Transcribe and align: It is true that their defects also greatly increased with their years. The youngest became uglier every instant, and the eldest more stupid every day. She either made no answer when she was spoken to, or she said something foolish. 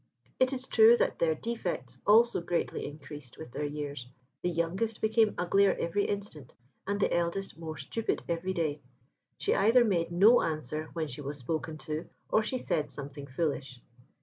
It 0.39 0.51
is 0.51 0.65
true 0.65 0.97
that 0.97 1.19
their 1.19 1.35
defects 1.35 1.99
also 2.07 2.41
greatly 2.41 2.87
increased 2.87 3.37
with 3.37 3.51
their 3.51 3.65
years. 3.67 4.07
The 4.41 4.49
youngest 4.49 4.99
became 4.99 5.35
uglier 5.37 5.75
every 5.79 6.05
instant, 6.05 6.55
and 6.87 6.99
the 6.99 7.15
eldest 7.15 7.59
more 7.59 7.77
stupid 7.77 8.23
every 8.27 8.53
day. 8.55 8.81
She 9.37 9.53
either 9.53 9.85
made 9.85 10.11
no 10.11 10.41
answer 10.41 10.89
when 10.93 11.05
she 11.05 11.21
was 11.21 11.37
spoken 11.37 11.77
to, 11.85 12.09
or 12.31 12.41
she 12.41 12.57
said 12.57 12.89
something 12.89 13.27
foolish. 13.27 13.79